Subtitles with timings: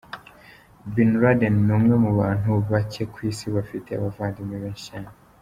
[0.93, 5.09] Ben Laden ni umwe mu bantu bake ku Isi bafite abavandimwe benshi cyane.